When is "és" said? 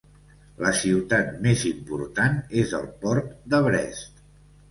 2.63-2.73